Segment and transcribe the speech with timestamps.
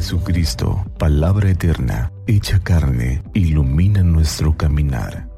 [0.00, 5.28] Jesucristo, palabra eterna, hecha carne, ilumina nuestro caminar.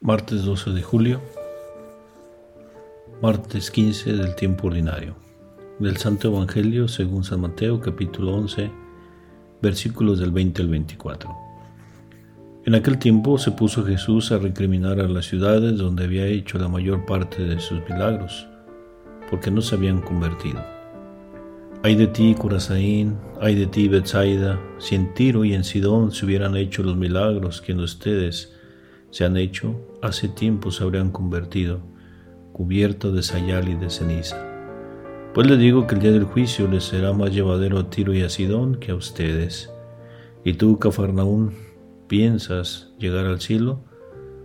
[0.00, 1.20] Martes 12 de julio,
[3.22, 5.14] martes 15 del tiempo ordinario,
[5.78, 8.85] del Santo Evangelio según San Mateo capítulo 11
[9.62, 11.46] versículos del 20 al 24.
[12.66, 16.68] En aquel tiempo se puso Jesús a recriminar a las ciudades donde había hecho la
[16.68, 18.48] mayor parte de sus milagros,
[19.30, 20.60] porque no se habían convertido.
[21.82, 26.26] Ay de ti, Corazaín, ay de ti, Bethsaida, si en Tiro y en Sidón se
[26.26, 28.52] hubieran hecho los milagros que en ustedes
[29.10, 31.80] se han hecho, hace tiempo se habrían convertido,
[32.52, 34.55] cubiertos de sayal y de ceniza.
[35.36, 38.22] Pues les digo que el día del juicio les será más llevadero a Tiro y
[38.22, 39.70] a Sidón que a ustedes.
[40.44, 41.52] Y tú, Cafarnaún,
[42.06, 43.80] piensas llegar al cielo,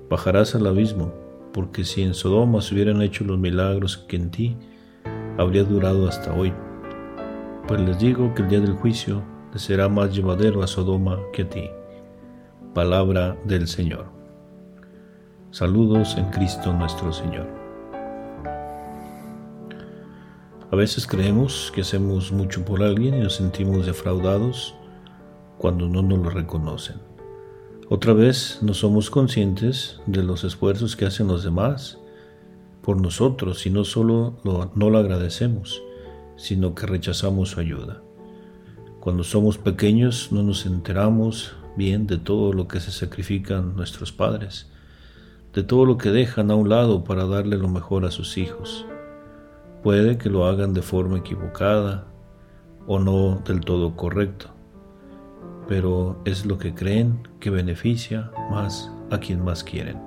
[0.09, 1.13] bajarás al abismo,
[1.53, 4.57] porque si en Sodoma se hubieran hecho los milagros que en ti,
[5.37, 6.51] habría durado hasta hoy.
[7.69, 11.43] Pues les digo que el día del juicio les será más llevadero a Sodoma que
[11.43, 11.69] a ti.
[12.73, 14.07] Palabra del Señor.
[15.51, 17.60] Saludos en Cristo nuestro Señor.
[20.71, 24.73] A veces creemos que hacemos mucho por alguien y nos sentimos defraudados
[25.57, 26.95] cuando no nos lo reconocen.
[27.89, 31.99] Otra vez no somos conscientes de los esfuerzos que hacen los demás
[32.81, 34.39] por nosotros y no solo
[34.73, 35.83] no lo agradecemos,
[36.37, 38.01] sino que rechazamos su ayuda.
[39.01, 44.69] Cuando somos pequeños no nos enteramos bien de todo lo que se sacrifican nuestros padres,
[45.53, 48.85] de todo lo que dejan a un lado para darle lo mejor a sus hijos.
[49.83, 52.05] Puede que lo hagan de forma equivocada
[52.87, 54.47] o no del todo correcto,
[55.67, 59.97] pero es lo que creen que beneficia más a quien más quieren.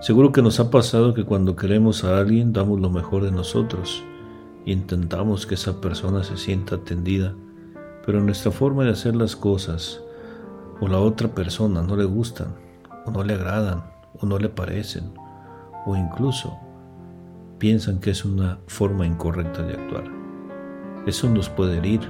[0.00, 4.02] Seguro que nos ha pasado que cuando queremos a alguien damos lo mejor de nosotros
[4.64, 7.34] intentamos que esa persona se sienta atendida,
[8.04, 10.02] pero nuestra forma de hacer las cosas
[10.80, 12.54] o la otra persona no le gustan
[13.06, 13.84] o no le agradan
[14.20, 15.12] o no le parecen
[15.86, 16.58] o incluso
[17.60, 20.04] piensan que es una forma incorrecta de actuar.
[21.06, 22.00] Eso nos puede herir,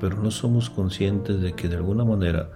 [0.00, 2.50] pero no somos conscientes de que de alguna manera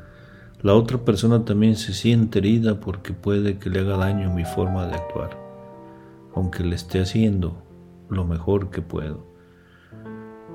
[0.63, 4.87] la otra persona también se siente herida porque puede que le haga daño mi forma
[4.87, 5.37] de actuar,
[6.35, 7.63] aunque le esté haciendo
[8.09, 9.27] lo mejor que puedo.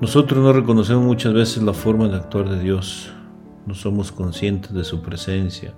[0.00, 3.12] Nosotros no reconocemos muchas veces la forma de actuar de Dios,
[3.66, 5.74] no somos conscientes de su presencia,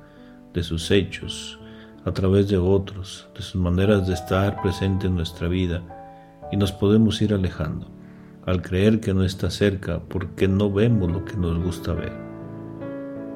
[0.54, 1.58] de sus hechos,
[2.04, 5.82] a través de otros, de sus maneras de estar presente en nuestra vida
[6.50, 7.86] y nos podemos ir alejando
[8.46, 12.12] al creer que no está cerca porque no vemos lo que nos gusta ver.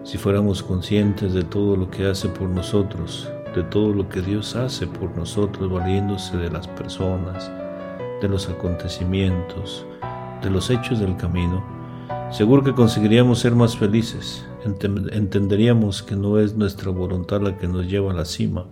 [0.04, 4.54] Si fuéramos conscientes de todo lo que hace por nosotros, de todo lo que Dios
[4.54, 7.50] hace por nosotros, valiéndose de las personas,
[8.22, 9.84] de los acontecimientos,
[10.43, 11.62] de los hechos del camino,
[12.31, 17.88] seguro que conseguiríamos ser más felices, entenderíamos que no es nuestra voluntad la que nos
[17.88, 18.66] lleva a la cima,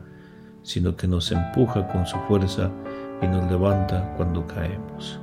[0.63, 2.71] sino que nos empuja con su fuerza
[3.23, 5.19] y nos levanta cuando caemos.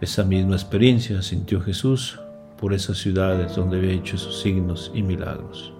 [0.00, 2.18] Esa misma experiencia sintió Jesús
[2.58, 5.72] por esas ciudades donde había hecho sus signos y milagros.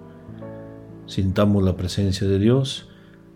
[1.07, 2.89] Sintamos la presencia de Dios,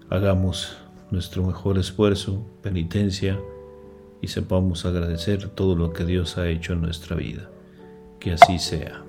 [0.10, 0.78] hagamos
[1.12, 3.40] nuestro mejor esfuerzo, penitencia,
[4.22, 7.50] y sepamos agradecer todo lo que Dios ha hecho en nuestra vida.
[8.20, 9.04] Que así sea.